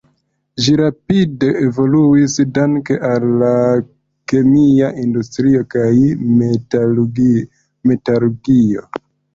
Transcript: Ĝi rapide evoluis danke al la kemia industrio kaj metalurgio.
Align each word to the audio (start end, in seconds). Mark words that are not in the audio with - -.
Ĝi 0.61 0.71
rapide 0.79 1.49
evoluis 1.65 2.37
danke 2.55 2.97
al 3.11 3.29
la 3.43 3.53
kemia 4.33 4.91
industrio 5.05 5.65
kaj 5.77 5.95
metalurgio. 7.87 8.89